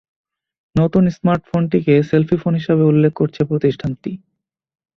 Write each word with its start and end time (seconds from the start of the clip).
নতুন 0.75 1.03
স্মার্টফোনটিকে 1.17 1.93
selfie 2.09 2.35
phone 2.41 2.53
হিসেবে 2.59 2.83
উল্লেখ 2.91 3.11
করছে 3.13 3.41
প্রতিষ্ঠানটি। 3.49 4.11